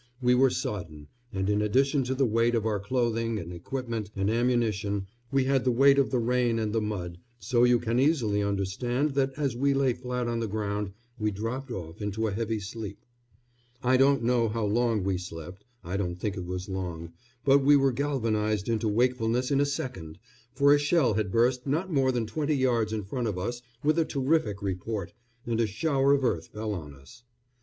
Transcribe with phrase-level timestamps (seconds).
[0.19, 4.31] We were sodden, and in addition to the weight of our clothing and equipment and
[4.31, 8.41] ammunition we had the weight of the rain and the mud, so you can easily
[8.41, 12.59] understand that as we lay flat on the ground we dropped off into a heavy
[12.59, 13.05] sleep.
[13.83, 17.13] I don't know how long we slept I don't think it was long
[17.45, 20.17] but we were galvanised into wakefulness in a second,
[20.55, 23.99] for a shell had burst not more than twenty yards in front of us with
[23.99, 25.13] a terrific report,
[25.45, 27.21] and a shower of earth fell on us.